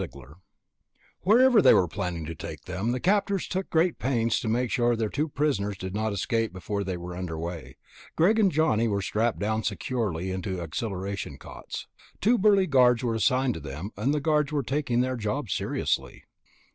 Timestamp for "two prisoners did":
5.09-5.93